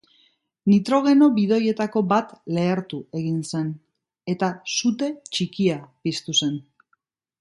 Nitrogeno 0.71 1.25
bidoietako 1.35 2.01
bat 2.13 2.31
lehertu 2.57 3.01
egin 3.19 3.37
zen, 3.51 3.69
eta 4.35 4.53
sute 4.79 5.11
txikia 5.29 5.77
piztu 6.07 6.37
zen. 6.41 6.61